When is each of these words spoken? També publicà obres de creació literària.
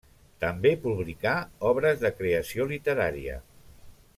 També 0.43 0.69
publicà 0.85 1.33
obres 1.73 2.01
de 2.07 2.11
creació 2.23 2.67
literària. 2.73 3.41